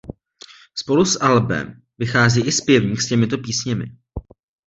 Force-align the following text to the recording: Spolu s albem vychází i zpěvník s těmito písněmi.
Spolu 0.75 1.05
s 1.05 1.21
albem 1.23 1.81
vychází 1.97 2.41
i 2.41 2.51
zpěvník 2.51 3.01
s 3.01 3.07
těmito 3.09 3.37
písněmi. 3.37 3.85